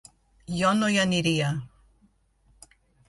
[0.61, 1.49] Jo no hi aniria.